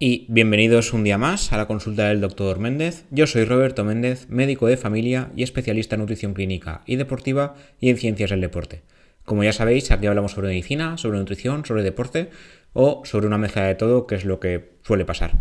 [0.00, 2.58] y bienvenidos un día más a la consulta del Dr.
[2.58, 3.04] Méndez.
[3.10, 7.90] Yo soy Roberto Méndez, médico de familia y especialista en nutrición clínica y deportiva y
[7.90, 8.82] en ciencias del deporte.
[9.24, 12.30] Como ya sabéis, aquí hablamos sobre medicina, sobre nutrición, sobre deporte
[12.72, 15.32] o sobre una mezcla de todo, que es lo que suele pasar.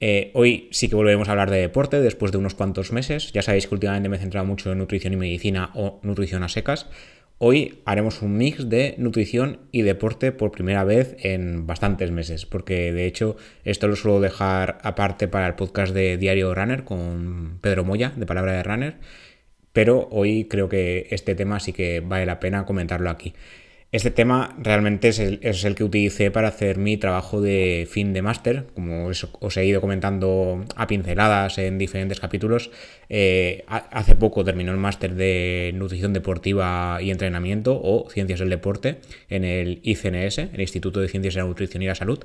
[0.00, 3.30] Eh, hoy sí que volveremos a hablar de deporte después de unos cuantos meses.
[3.32, 6.48] Ya sabéis que últimamente me he centrado mucho en nutrición y medicina o nutrición a
[6.48, 6.88] secas.
[7.44, 12.92] Hoy haremos un mix de nutrición y deporte por primera vez en bastantes meses, porque
[12.92, 17.82] de hecho esto lo suelo dejar aparte para el podcast de Diario Runner con Pedro
[17.82, 18.94] Moya, de Palabra de Runner,
[19.72, 23.34] pero hoy creo que este tema sí que vale la pena comentarlo aquí.
[23.92, 28.64] Este tema realmente es el, que utilicé para hacer mi trabajo de fin de máster.
[28.74, 32.70] Como os, he ido comentando a pinceladas en diferentes capítulos,
[33.10, 38.96] eh, hace poco terminó el máster de nutrición deportiva y entrenamiento o ciencias del deporte
[39.28, 42.24] en el ICNS, el Instituto de Ciencias de la Nutrición y la Salud.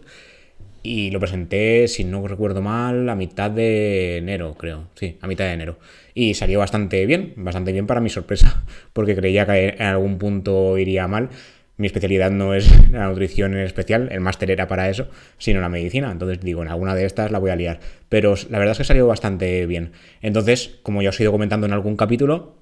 [0.84, 4.88] Y lo presenté, si no recuerdo mal, a mitad de enero, creo.
[4.95, 5.80] Sí, a mitad de enero.
[6.13, 8.63] Y salió bastante bien, bastante bien para mi sorpresa,
[8.94, 11.30] porque creía que en algún punto iría mal
[11.78, 15.70] mi especialidad no es la nutrición en especial, el máster era para eso, sino la
[15.70, 16.11] medicina.
[16.11, 17.80] Entonces digo, en alguna de estas la voy a liar.
[18.09, 19.92] Pero la verdad es que salió bastante bien.
[20.22, 22.56] Entonces, como ya os he ido comentando en algún capítulo,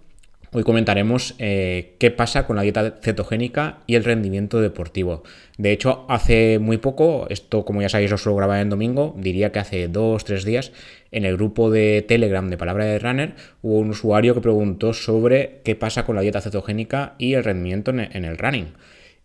[0.52, 5.23] hoy comentaremos eh, qué pasa con la dieta cetogénica y el rendimiento deportivo.
[5.57, 9.52] De hecho, hace muy poco, esto como ya sabéis os lo grababa en domingo, diría
[9.52, 10.72] que hace dos, tres días,
[11.11, 15.61] en el grupo de Telegram de Palabra de Runner hubo un usuario que preguntó sobre
[15.63, 18.67] qué pasa con la dieta cetogénica y el rendimiento en el running.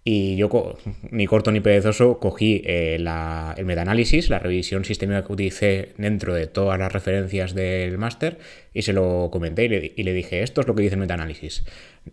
[0.02, 0.78] Y yo,
[1.10, 6.46] ni corto ni perezoso, cogí eh, el metaanálisis, la revisión sistémica que utilicé dentro de
[6.46, 8.38] todas las referencias del máster
[8.72, 11.64] y se lo comenté y le, dije, esto es lo que dice el metaanálisis.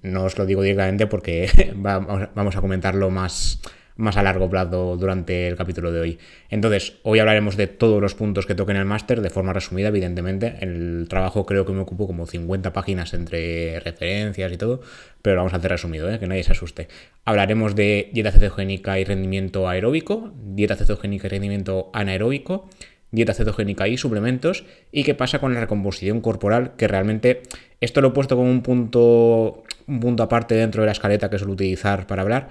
[0.01, 3.61] No os lo digo directamente porque vamos a comentarlo más,
[3.97, 6.19] más a largo plazo durante el capítulo de hoy.
[6.49, 10.55] Entonces, hoy hablaremos de todos los puntos que toquen el máster de forma resumida, evidentemente.
[10.61, 14.81] El trabajo creo que me ocupo como 50 páginas entre referencias y todo,
[15.21, 16.19] pero lo vamos a hacer resumido, ¿eh?
[16.19, 16.87] que nadie se asuste.
[17.25, 22.69] Hablaremos de dieta cetogénica y rendimiento aeróbico, dieta cetogénica y rendimiento anaeróbico,
[23.11, 27.41] dieta cetogénica y suplementos, y qué pasa con la recomposición corporal, que realmente
[27.79, 31.37] esto lo he puesto como un punto, un punto aparte dentro de la escaleta que
[31.37, 32.49] suelo utilizar para hablar,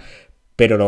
[0.56, 0.78] pero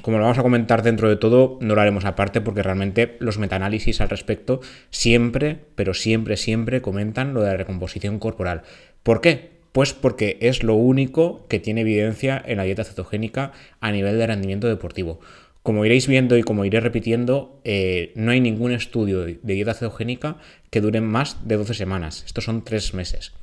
[0.00, 3.38] como lo vamos a comentar dentro de todo, no lo haremos aparte porque realmente los
[3.38, 8.62] metaanálisis al respecto siempre, pero siempre, siempre comentan lo de la recomposición corporal.
[9.02, 9.50] ¿Por qué?
[9.72, 14.26] Pues porque es lo único que tiene evidencia en la dieta cetogénica a nivel de
[14.26, 15.20] rendimiento deportivo.
[15.62, 20.38] Como iréis viendo y como iré repitiendo, eh, no hay ningún estudio de dieta cetogénica
[20.70, 22.24] que dure más de 12 semanas.
[22.24, 23.34] Estos son 3 meses.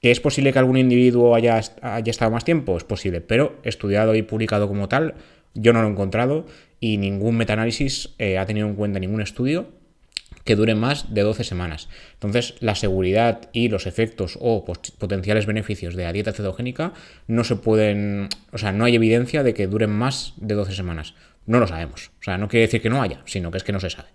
[0.00, 2.76] ¿Que es posible que algún individuo haya, haya estado más tiempo?
[2.76, 5.14] Es posible, pero estudiado y publicado como tal,
[5.54, 6.46] yo no lo he encontrado
[6.80, 9.68] y ningún metaanálisis eh, ha tenido en cuenta ningún estudio
[10.44, 11.90] que dure más de 12 semanas.
[12.14, 16.94] Entonces, la seguridad y los efectos o potenciales beneficios de la dieta cetogénica
[17.26, 21.14] no se pueden, o sea, no hay evidencia de que duren más de 12 semanas.
[21.44, 22.12] No lo sabemos.
[22.20, 24.08] O sea, no quiere decir que no haya, sino que es que no se sabe.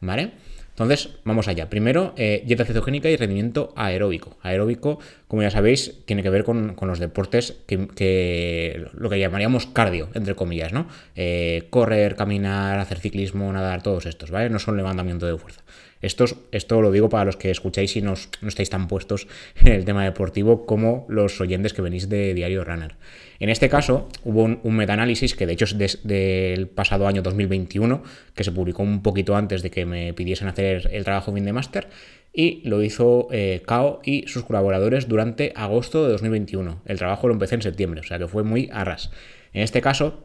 [0.00, 0.32] ¿Vale?
[0.76, 1.70] Entonces, vamos allá.
[1.70, 4.36] Primero, eh, dieta cetogénica y rendimiento aeróbico.
[4.42, 10.10] Aeróbico, como ya sabéis, tiene que ver con, los deportes que, lo que llamaríamos cardio,
[10.12, 10.86] entre comillas, ¿no?
[11.14, 14.50] Eh, correr, caminar, hacer ciclismo, nadar, todos estos, ¿vale?
[14.50, 15.62] No son levantamiento de fuerza.
[16.02, 18.14] Esto lo digo para los que escucháis y no,
[18.46, 19.28] estáis tan puestos
[19.60, 22.94] en el tema deportivo como los oyentes que venís de Diario Runner.
[23.38, 28.02] En este caso, hubo un, un metaanálisis que de hecho es del pasado año 2021,
[28.34, 31.52] que se publicó un poquito antes de que me pidiesen hacer el trabajo fin de
[31.52, 31.88] máster,
[32.36, 36.82] y lo hizo eh, Cao y sus colaboradores durante agosto de 2021.
[36.84, 39.10] El trabajo lo empecé en septiembre, o sea que fue muy a ras.
[39.54, 40.22] En este caso,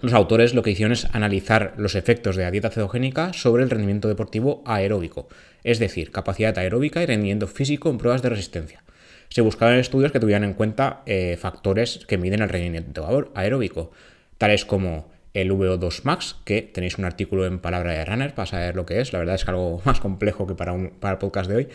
[0.00, 3.70] los autores lo que hicieron es analizar los efectos de la dieta cetogénica sobre el
[3.70, 5.28] rendimiento deportivo aeróbico,
[5.64, 8.82] es decir, capacidad aeróbica y rendimiento físico en pruebas de resistencia
[9.28, 13.90] se buscaban estudios que tuvieran en cuenta eh, factores que miden el rendimiento aeróbico,
[14.38, 18.76] tales como el VO2 max, que tenéis un artículo en Palabra de Runner para saber
[18.76, 21.18] lo que es, la verdad es que algo más complejo que para, un, para el
[21.18, 21.68] podcast de hoy,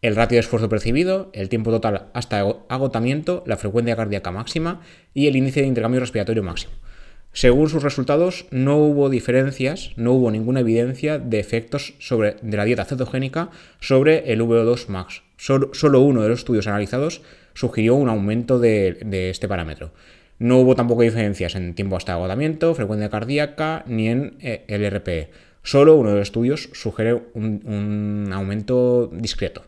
[0.00, 2.38] el ratio de esfuerzo percibido, el tiempo total hasta
[2.68, 4.82] agotamiento, la frecuencia cardíaca máxima
[5.12, 6.72] y el índice de intercambio respiratorio máximo.
[7.38, 12.64] Según sus resultados, no hubo diferencias, no hubo ninguna evidencia de efectos sobre, de la
[12.64, 15.22] dieta cetogénica sobre el VO2 max.
[15.36, 17.22] Solo, uno de los estudios analizados
[17.54, 19.92] sugirió un aumento de, este parámetro.
[20.40, 25.30] No hubo tampoco diferencias en tiempo hasta agotamiento, frecuencia cardíaca ni en eh, el RPE.
[25.62, 29.62] Solo uno de los estudios sugiere un aumento discreto.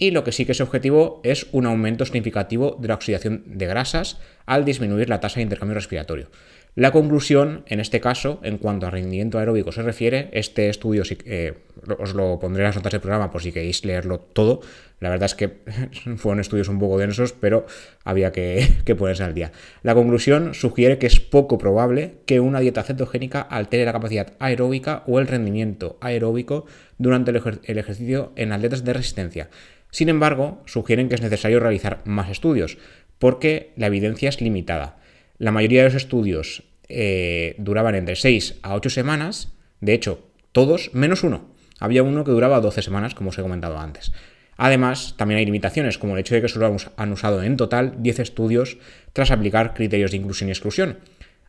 [0.00, 3.66] Y lo que sí que es objetivo es un aumento significativo de la oxidación de
[3.66, 6.28] grasas al disminuir la tasa de intercambio respiratorio.
[6.76, 11.54] La conclusión, en este caso, en cuanto a rendimiento aeróbico se refiere, este estudio, eh,
[11.98, 14.60] os lo pondré en las notas del programa por si queréis leerlo todo.
[15.00, 15.48] La verdad es que
[16.16, 17.66] fueron estudios un poco densos, pero
[18.04, 19.50] había que, ponerse al día.
[19.82, 25.02] La conclusión sugiere que es poco probable que una dieta cetogénica altere la capacidad aeróbica
[25.08, 26.66] o el rendimiento aeróbico
[26.98, 29.50] durante el ejercicio en atletas de resistencia.
[29.90, 32.78] Sin embargo, sugieren que es necesario realizar más estudios,
[33.18, 34.99] porque la evidencia es limitada.
[35.40, 40.90] La mayoría de los estudios eh, duraban entre 6 a 8 semanas, de hecho, todos
[40.92, 41.48] menos uno.
[41.78, 44.12] Había uno que duraba 12 semanas, como os he comentado antes.
[44.58, 48.18] Además, también hay limitaciones, como el hecho de que solo han usado en total 10
[48.18, 48.76] estudios
[49.14, 50.98] tras aplicar criterios de inclusión y exclusión.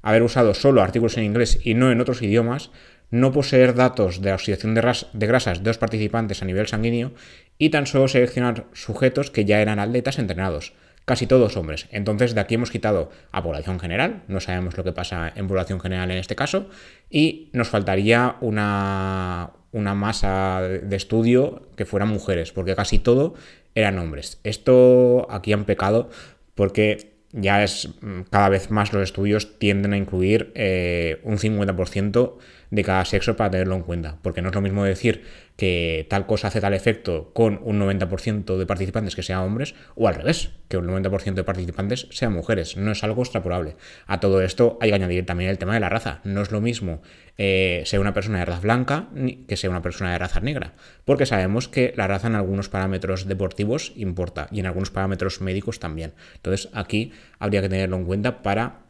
[0.02, 2.72] Haber usado solo artículos en inglés y no en otros idiomas,
[3.10, 7.12] no poseer datos de la oxidación de, grasas de los participantes a nivel sanguíneo
[7.58, 10.72] y tan solo seleccionar sujetos que ya eran atletas entrenados
[11.06, 11.88] casi todos hombres.
[11.92, 15.80] Entonces de aquí hemos quitado a población general, no sabemos lo que pasa en población
[15.80, 16.68] general en este caso,
[17.10, 23.34] y nos faltaría una, una masa de estudio que fueran mujeres, porque casi todo
[23.76, 24.40] eran hombres.
[24.44, 26.10] Esto aquí han pecado
[26.56, 32.38] porque ya es mm, cada vez más los estudios tienden a incluir eh, un 50%
[32.72, 35.24] de cada sexo para tenerlo en cuenta, porque no es lo mismo decir
[35.58, 40.08] que tal cosa hace tal efecto con un 90% de participantes que sean hombres, o
[40.08, 42.78] al revés, que un 90% de participantes sean mujeres.
[42.78, 43.76] No es algo extrapolable.
[44.08, 46.22] A todo esto hay que añadir también el tema de la raza.
[46.24, 47.02] No es lo mismo
[47.44, 49.08] eh, ser una persona de raza blanca
[49.48, 53.28] que ser una persona de raza negra, porque sabemos que la raza en algunos parámetros
[53.28, 56.14] deportivos importa y en algunos parámetros médicos también.
[56.36, 58.82] Entonces aquí habría que tenerlo en cuenta para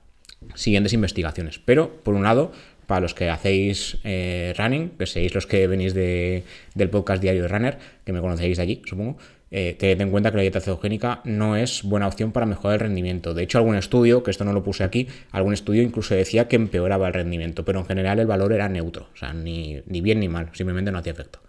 [0.55, 1.59] siguientes investigaciones.
[1.59, 2.51] Pero, por un lado,
[2.91, 7.47] para los que hacéis eh, running, que seáis los que venís del podcast diario de
[7.47, 9.15] Runner, que me conocéis de allí, supongo,
[9.49, 12.79] eh, tened en cuenta que la dieta cetogénica no es buena opción para mejorar el
[12.81, 13.33] rendimiento.
[13.33, 16.57] De hecho, algún estudio, que esto no lo puse aquí, algún estudio incluso decía que
[16.57, 20.27] empeoraba el rendimiento, pero en general el valor era neutro, o sea, ni, bien ni
[20.27, 21.39] mal, simplemente no hacía efecto.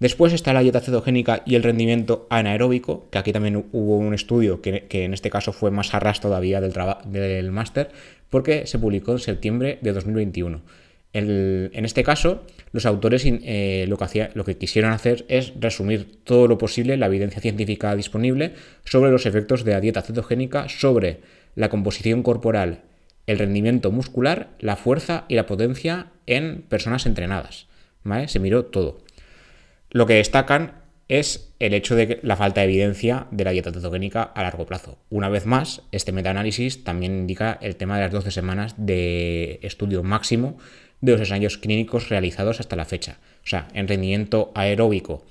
[0.00, 4.62] Después está la dieta cetogénica y el rendimiento anaeróbico, que aquí también hubo un estudio
[4.62, 6.72] que, en este caso fue más arras todavía del,
[7.04, 7.90] del máster,
[8.30, 10.62] porque se publicó en septiembre de 2021.
[11.12, 16.48] en este caso, los autores eh, lo, que lo que quisieron hacer es resumir todo
[16.48, 18.54] lo posible la evidencia científica disponible
[18.86, 21.20] sobre los efectos de la dieta cetogénica sobre
[21.56, 22.84] la composición corporal,
[23.26, 27.66] el rendimiento muscular, la fuerza y la potencia en personas entrenadas.
[28.28, 29.02] Se miró todo.
[29.90, 34.22] Lo que destacan es el hecho de la falta de evidencia de la dieta cetogénica
[34.22, 34.98] a largo plazo.
[35.10, 40.04] Una vez más, este metaanálisis también indica el tema de las 12 semanas de estudio
[40.04, 40.58] máximo
[41.00, 43.18] de los ensayos clínicos realizados hasta la fecha.
[43.42, 45.24] O sea, en rendimiento aeróbico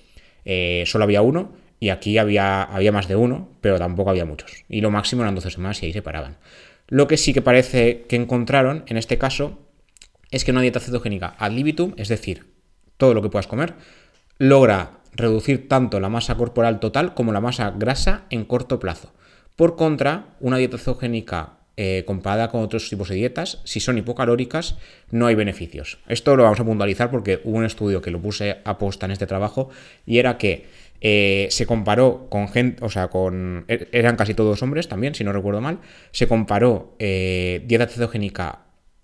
[0.43, 4.65] eh, solo había uno y aquí había, había más de uno, pero tampoco había muchos.
[4.67, 6.37] Y lo máximo eran 12 semanas y ahí se paraban.
[6.89, 9.59] Lo que sí que parece que encontraron en este caso
[10.31, 12.47] es que una dieta cetogénica ad libitum, es decir,
[12.97, 13.75] todo lo que puedas comer,
[14.39, 19.11] logra reducir tanto la masa corporal total como la masa grasa en corto plazo.
[19.55, 24.77] Por contra, una dieta cetogénica eh, comparada con otros tipos de dietas, si son hipocalóricas,
[25.11, 25.99] no hay beneficios.
[26.07, 29.11] Esto lo vamos a puntualizar porque hubo un estudio que lo puse a posta en
[29.11, 29.69] este trabajo
[30.05, 30.65] y era que
[31.01, 33.65] eh, se comparó con gente, o sea, con.
[33.67, 35.79] E-, eran casi todos hombres también, si no recuerdo mal.
[36.11, 38.59] Se comparó eh, dieta cetogénica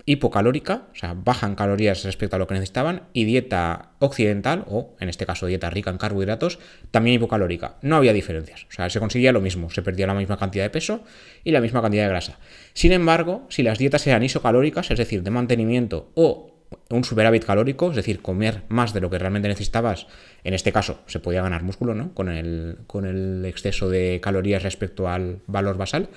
[0.05, 4.95] hipocalórica, o sea, baja en calorías respecto a lo que necesitaban, y dieta occidental, o
[4.99, 6.59] en este caso dieta rica en carbohidratos,
[6.91, 7.77] también hipocalórica.
[7.81, 10.69] No había diferencias, o sea, se conseguía lo mismo, se perdía la misma cantidad de
[10.69, 11.03] peso
[11.43, 12.39] y la misma cantidad de grasa.
[12.73, 16.51] Sin embargo, si las dietas eran isocalóricas, es decir, de mantenimiento o
[16.89, 20.07] un superávit calórico, es decir, comer más de lo que realmente necesitabas,
[20.43, 22.13] en este caso se podía ganar músculo, ¿no?
[22.13, 26.09] Con el, con el exceso de calorías respecto al valor basal,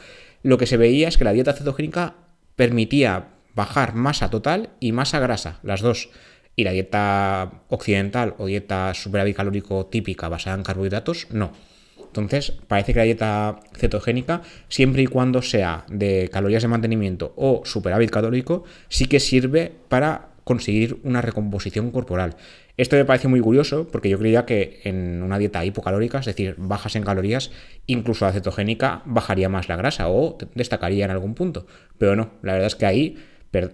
[0.42, 2.14] lo que se veía es que la dieta cetogénica
[2.56, 6.10] permitía bajar masa total y masa grasa, las dos.
[6.54, 11.52] Y la dieta occidental o dieta superávit calórico típica basada en carbohidratos, no.
[11.98, 17.62] Entonces, parece que la dieta cetogénica, siempre y cuando sea de calorías de mantenimiento o
[17.64, 22.36] superávit calórico, sí que sirve para conseguir una recomposición corporal.
[22.78, 26.54] Esto me parece muy curioso porque yo creía que en una dieta hipocalórica, es decir,
[26.56, 27.50] bajas en calorías,
[27.86, 31.66] incluso la cetogénica bajaría más la grasa o destacaría en algún punto.
[31.98, 33.16] Pero no, la verdad es que ahí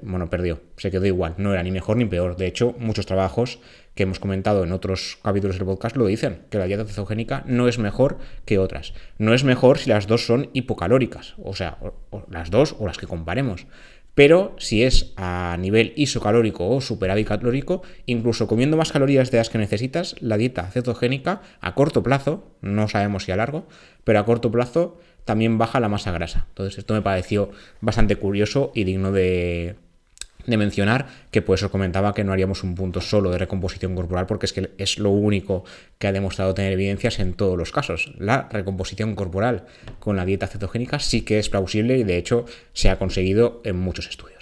[0.02, 2.36] bueno, perdió, se quedó igual, no era ni mejor ni peor.
[2.36, 3.58] De hecho, muchos trabajos
[3.94, 7.68] que hemos comentado en otros capítulos del podcast lo dicen, que la dieta cetogénica no
[7.68, 8.94] es mejor que otras.
[9.18, 11.78] No es mejor si las dos son hipocalóricas, o sea,
[12.30, 13.66] las dos o las que comparemos.
[14.14, 17.28] pero si es a nivel isocalórico o superávit
[18.06, 22.86] incluso comiendo más calorías de las que necesitas, la dieta cetogénica a corto plazo, no
[22.86, 23.66] sabemos si a largo,
[24.04, 26.46] pero a corto plazo también baja la masa grasa.
[26.48, 27.50] Entonces esto me pareció
[27.80, 29.76] bastante curioso y digno de,
[30.46, 34.46] mencionar que pues os comentaba que no haríamos un punto solo de recomposición corporal porque
[34.46, 35.64] es que es lo único
[35.98, 38.12] que ha demostrado tener evidencias en todos los casos.
[38.18, 39.64] La recomposición corporal
[39.98, 43.78] con la dieta cetogénica sí que es plausible y de hecho se ha conseguido en
[43.78, 44.33] muchos estudios.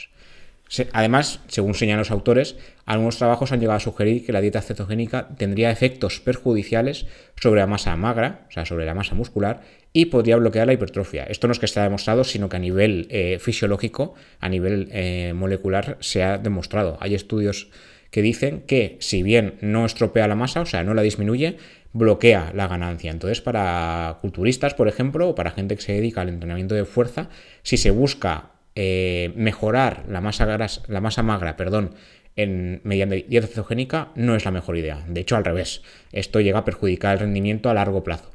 [0.92, 5.28] Además, según señalan los autores, algunos trabajos han llegado a sugerir que la dieta cetogénica
[5.36, 7.06] tendría efectos perjudiciales
[7.40, 9.60] sobre la masa magra, o sea, sobre la masa muscular,
[9.92, 11.24] y podría bloquear la hipertrofia.
[11.24, 15.32] Esto no es que esté demostrado, sino que a nivel eh, fisiológico, a nivel eh,
[15.34, 16.96] molecular, se ha demostrado.
[17.00, 17.68] Hay estudios
[18.10, 21.56] que dicen que si bien no estropea la masa, o sea, no la disminuye,
[21.92, 23.10] bloquea la ganancia.
[23.10, 27.28] Entonces, para culturistas, por ejemplo, o para gente que se dedica al entrenamiento de fuerza,
[27.62, 31.94] si se busca eh, mejorar la masa, la masa magra perdón,
[32.36, 35.04] en, mediante dieta cetogénica no es la mejor idea.
[35.06, 35.82] De hecho, al revés.
[36.12, 38.30] Esto llega a perjudicar el rendimiento a largo plazo.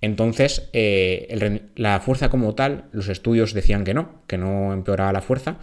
[0.00, 5.22] Entonces, eh, la fuerza como tal, los estudios decían que no, que no empeoraba la
[5.22, 5.56] fuerza,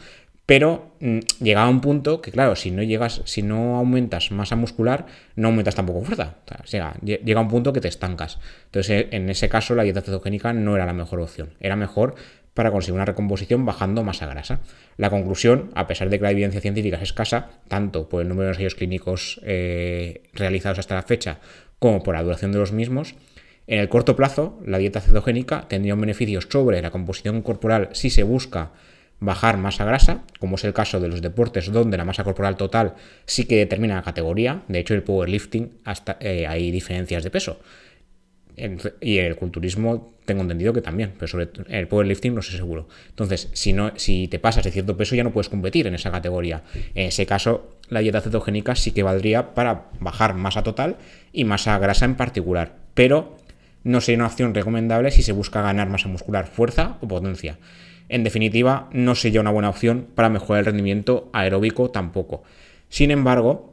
[0.47, 5.05] pero mm, llegaba un punto que, claro, si no llegas, si no aumentas masa muscular,
[5.35, 6.37] no aumentas tampoco fuerza.
[6.69, 8.39] Llega, a un punto que te estancas.
[8.65, 11.51] Entonces, en ese caso, la dieta cetogénica no era la mejor opción.
[11.59, 12.15] Era mejor
[12.53, 14.59] para conseguir una recomposición bajando masa grasa.
[14.97, 18.47] La conclusión, a pesar de que la evidencia científica es escasa, tanto por el número
[18.47, 21.39] de ensayos clínicos eh, realizados hasta la fecha
[21.79, 23.15] como por la duración de los mismos,
[23.67, 28.09] en el corto plazo, la dieta cetogénica tendría un beneficio sobre la composición corporal si
[28.09, 28.71] se busca
[29.19, 32.95] bajar masa grasa, como es el caso de los deportes donde la masa corporal total
[33.25, 34.63] sí que determina la categoría.
[34.67, 37.59] De hecho, el powerlifting hasta eh, hay diferencias de peso
[39.01, 42.87] y el culturismo tengo entendido que también, pero sobre el powerlifting no sé seguro.
[43.09, 46.11] Entonces, si, no, si te pasas de cierto peso ya no puedes competir en esa
[46.11, 46.63] categoría.
[46.95, 50.97] En ese caso, la dieta cetogénica sí que valdría para bajar masa total
[51.33, 53.37] y masa grasa en particular, pero
[53.83, 57.57] no sería una opción recomendable si se busca ganar masa muscular, fuerza o potencia.
[58.09, 62.43] En definitiva, no sería una buena opción para mejorar el rendimiento aeróbico tampoco.
[62.89, 63.71] Sin embargo,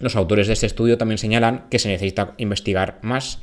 [0.00, 3.40] los autores de este estudio también señalan que se necesita investigar más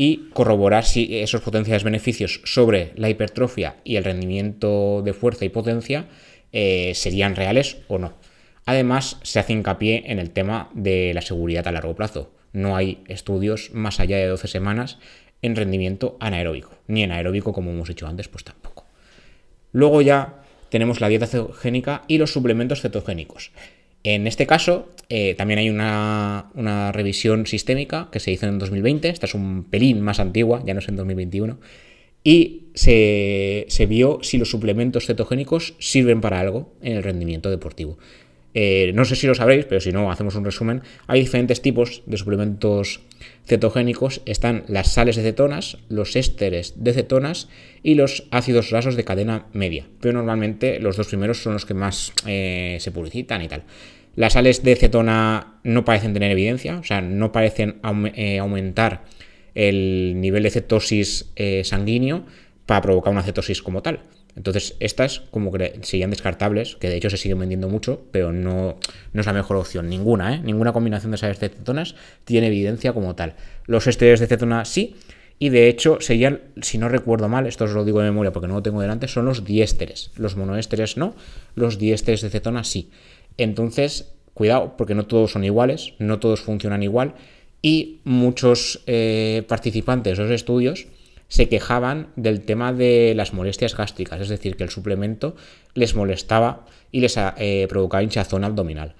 [0.00, 5.50] y corroborar si esos potenciales beneficios sobre la hipertrofia y el rendimiento de fuerza y
[5.50, 6.06] potencia
[6.52, 8.14] eh, serían reales o no.
[8.64, 12.32] Además, se hace hincapié en el tema de la seguridad a largo plazo.
[12.54, 14.96] No hay estudios más allá de 12 semanas
[15.42, 18.86] en rendimiento anaeróbico, ni en aeróbico como hemos dicho antes, pues tampoco.
[19.70, 23.52] Luego ya tenemos la dieta cetogénica y los suplementos cetogénicos.
[24.02, 29.26] En este caso, eh, también hay una, revisión sistémica que se hizo en 2020, esta
[29.26, 31.58] es un pelín más antigua, ya no es en 2021,
[32.24, 37.98] y se, vio si los suplementos cetogénicos sirven para algo en el rendimiento deportivo.
[38.54, 40.82] Eh, no sé si lo sabréis, pero si no, hacemos un resumen.
[41.06, 43.00] Hay diferentes tipos de suplementos
[43.46, 44.22] cetogénicos.
[44.26, 47.48] Están las sales de cetonas, los ésteres de cetonas
[47.82, 49.86] y los ácidos grasos de cadena media.
[50.00, 53.62] Pero normalmente los dos primeros son los que más eh, se publicitan y tal.
[54.16, 57.80] Las sales de cetona no parecen tener evidencia, o sea, no parecen
[58.14, 59.04] eh, aumentar
[59.54, 61.32] el nivel de cetosis
[61.64, 62.24] sanguíneo
[62.70, 63.98] para provocar una cetosis como tal.
[64.36, 68.76] Entonces, estas como que serían descartables, que de hecho se siguen vendiendo mucho, pero no,
[69.12, 69.88] no es la mejor opción.
[69.88, 70.40] Ninguna, ¿eh?
[70.44, 73.34] Ninguna combinación de de cetonas tiene evidencia como tal.
[73.66, 74.94] Los esteroides de cetona sí,
[75.40, 78.46] y de hecho serían, si no recuerdo mal, esto os lo digo de memoria porque
[78.46, 80.12] no lo tengo delante, son los diésteres.
[80.14, 81.16] Los monoésteres no,
[81.56, 82.88] los diésteres de cetona sí.
[83.36, 87.14] Entonces, cuidado, porque no todos son iguales, no todos funcionan igual
[87.62, 90.86] y muchos eh, participantes de los estudios
[91.30, 95.36] se quejaban del tema de las molestias gástricas, es decir, que el suplemento
[95.74, 98.96] les molestaba y les eh, provocaba hinchazón abdominal.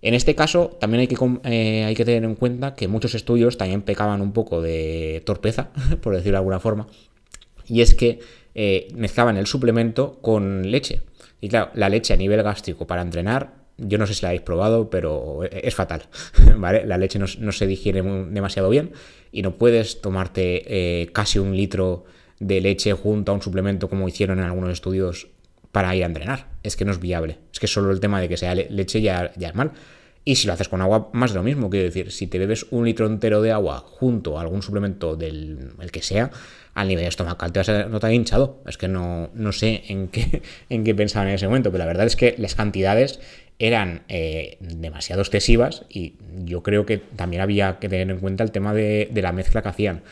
[0.00, 3.58] En este caso, también hay que, eh, hay que tener en cuenta que muchos estudios
[3.58, 5.70] también pecaban un poco de torpeza,
[6.00, 6.86] por decirlo de alguna forma,
[7.66, 8.20] y es que
[8.94, 11.02] mezclaban el suplemento con leche.
[11.40, 14.42] Y claro, la leche a nivel gástrico para entrenar yo no sé si la habéis
[14.42, 16.02] probado, pero es fatal,
[16.56, 16.86] ¿vale?
[16.86, 18.92] La leche no, se digiere demasiado bien
[19.32, 20.62] y no puedes tomarte
[21.02, 22.04] eh, casi un litro
[22.38, 25.28] de leche junto a un suplemento como hicieron en algunos estudios
[25.72, 26.48] para ir a entrenar.
[26.62, 27.38] Es que no es viable.
[27.52, 29.72] Es que solo el tema de que sea leche ya, ya es mal.
[30.24, 31.68] Y si lo haces con agua, más de lo mismo.
[31.70, 35.72] Quiero decir, si te bebes un litro entero de agua junto a algún suplemento del
[35.80, 36.30] el que sea,
[36.74, 38.62] al nivel estomacal te vas a notar hinchado.
[38.66, 41.86] Es que no, no sé en qué, en qué pensaban en ese momento, pero la
[41.86, 43.18] verdad es que las cantidades
[43.62, 46.14] eran eh, demasiado excesivas y
[46.44, 49.68] yo creo que también había que tener en cuenta el tema de, la mezcla que
[49.68, 50.02] hacían.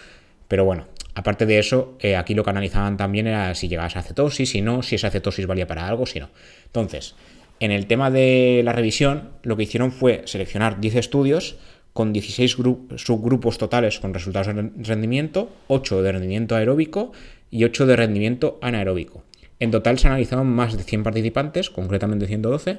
[0.47, 4.02] Pero bueno, aparte de eso, eh, aquí lo que analizaban también era si llegabas a
[4.02, 6.30] cetosis, si no, si esa cetosis valía para algo, si no.
[6.66, 7.16] Entonces,
[7.59, 11.57] en el tema de la revisión, lo que hicieron fue seleccionar 10 estudios
[11.92, 12.57] con 16
[12.99, 17.11] subgrupos totales con resultados de rendimiento, 8 de rendimiento aeróbico
[17.50, 19.25] y 8 de rendimiento anaeróbico.
[19.59, 22.78] En total se analizaron más de 100 participantes, concretamente 112,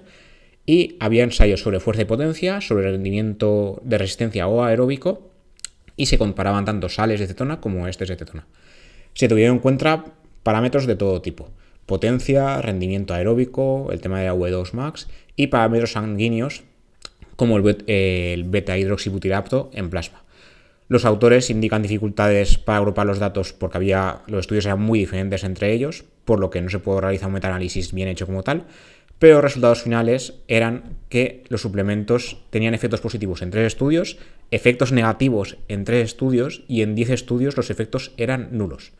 [0.65, 5.31] y había ensayos sobre fuerza y potencia, sobre rendimiento de resistencia o aeróbico,
[5.95, 8.47] y se comparaban tanto sales de cetona como estes de cetona.
[9.13, 10.05] Se tuvieron en cuenta
[10.43, 11.49] parámetros de todo tipo,
[11.85, 16.63] potencia, rendimiento aeróbico, el tema de la V2 Max y parámetros sanguíneos
[17.35, 20.23] como el, beta hidroxibutirapto en plasma.
[20.87, 25.43] Los autores indican dificultades para agrupar los datos porque había, los estudios eran muy diferentes
[25.43, 28.65] entre ellos, por lo que no se pudo realizar un metaanálisis bien hecho como tal,
[29.21, 34.17] pero los resultados finales eran que los suplementos tenían efectos positivos en tres estudios,
[34.49, 38.93] efectos negativos en tres estudios y en diez estudios los efectos eran nulos.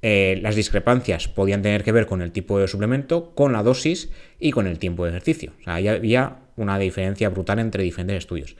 [0.00, 4.08] Eh, las discrepancias podían tener que ver con el tipo de suplemento, con la dosis
[4.40, 5.52] y con el tiempo de ejercicio.
[5.60, 8.56] O sea, había una diferencia brutal entre diferentes estudios.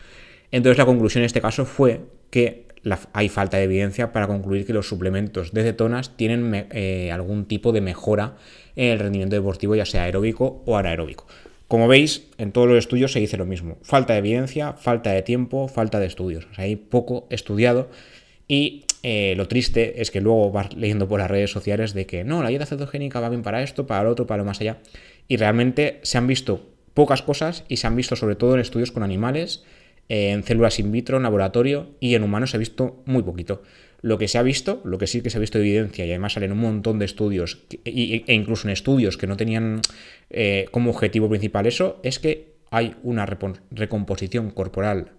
[0.51, 2.64] Entonces la conclusión en este caso fue que
[3.13, 7.73] hay falta de evidencia para concluir que los suplementos de cetonas tienen eh, algún tipo
[7.73, 8.37] de mejora
[8.77, 11.27] en el rendimiento deportivo, ya sea aeróbico o anaeróbico.
[11.69, 13.79] Como veis, en todos los estudios se dice lo mismo.
[13.83, 16.47] Falta de evidencia, falta de tiempo, falta de estudios.
[16.57, 17.89] Hay poco estudiado
[18.47, 22.25] y eh, lo triste es que luego vas leyendo por las redes sociales de que
[22.25, 24.79] no, la dieta cetogénica va bien para esto, para lo otro, para lo más allá.
[25.27, 28.93] Y realmente se han visto pocas cosas y se han visto sobre todo en estudios
[28.93, 29.65] con animales,
[30.09, 33.63] en células in vitro, en laboratorio y en humanos se ha visto muy poquito.
[34.01, 36.11] Lo que se ha visto, lo que sí que se ha visto de evidencia y
[36.11, 39.81] además salen un montón de estudios e incluso en estudios que no tenían
[40.29, 43.25] eh, como objetivo principal eso, es que hay una
[43.71, 45.13] recomposición corporal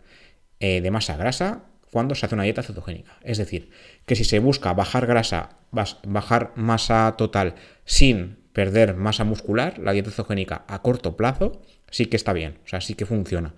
[0.60, 1.65] de masa grasa
[1.96, 3.18] cuando se hace una dieta cetogénica.
[3.24, 3.70] Es decir,
[4.06, 10.12] que si se busca bajar grasa, bajar masa total sin perder masa muscular, la dieta
[10.12, 13.54] cetogénica a corto plazo sí que está bien, o sea, sí que funciona.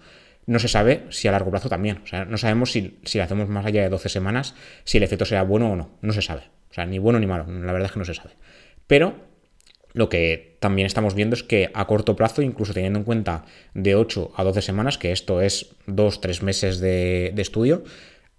[0.48, 3.26] No se sabe si a largo plazo también, o sea, no sabemos si, si la
[3.26, 6.22] hacemos más allá de 12 semanas, si el efecto será bueno o no, no se
[6.24, 6.44] sabe.
[6.72, 8.32] O sea, ni bueno ni malo, la verdad es que no se sabe.
[8.88, 9.16] Pero
[9.94, 13.96] lo que también estamos viendo es que a corto plazo, incluso teniendo en cuenta de
[13.96, 17.84] 8 a 12 semanas, que esto es 2-3 meses de, de estudio,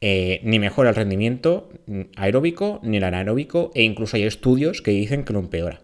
[0.00, 1.68] eh, ni mejora el rendimiento
[2.14, 5.80] aeróbico ni el anaeróbico e incluso hay estudios que dicen que lo empeora.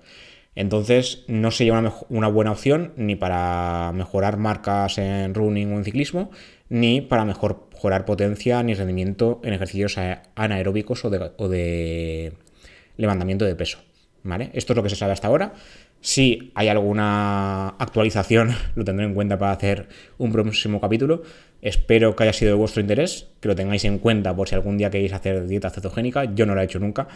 [0.56, 5.84] Entonces no sería una, una, buena opción ni para mejorar marcas en running o en
[5.84, 6.30] ciclismo,
[6.68, 9.96] ni para mejorar potencia ni rendimiento en ejercicios
[10.34, 12.32] anaeróbicos o de,
[12.96, 13.78] levantamiento de peso.
[14.22, 14.50] ¿vale?
[14.54, 15.52] Esto es lo que se sabe hasta ahora.
[16.00, 19.88] Si hay alguna actualización, lo tendré en cuenta para hacer
[20.18, 21.22] un próximo capítulo.
[21.62, 24.76] Espero que haya sido de vuestro interés, que lo tengáis en cuenta por si algún
[24.76, 26.24] día queréis hacer dieta cetogénica.
[26.34, 27.08] Yo no lo he hecho nunca.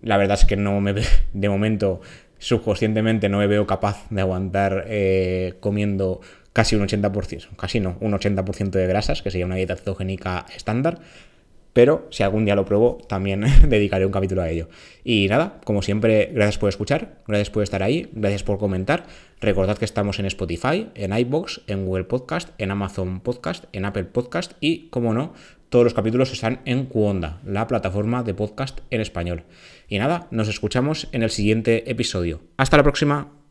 [0.00, 0.94] La verdad es que no me,
[1.32, 2.00] de momento,
[2.42, 6.20] subconscientemente no me veo capaz de aguantar eh, comiendo
[6.52, 11.00] casi un 80%, casi no, un 80% de grasas, que sería una dieta cetogénica estándar
[11.72, 14.68] pero si algún día lo pruebo, también dedicaré un capítulo a ello.
[15.04, 19.04] Y nada, como siempre, gracias por escuchar, gracias por estar ahí, gracias por comentar.
[19.40, 24.04] Recordad que estamos en Spotify, en iBox, en Google Podcast, en Amazon Podcast, en Apple
[24.04, 25.32] Podcast y, como no,
[25.70, 29.44] todos los capítulos están en Cuonda, la plataforma de podcast en español.
[29.92, 32.40] Y nada, nos escuchamos en el siguiente episodio.
[32.56, 33.41] Hasta la próxima.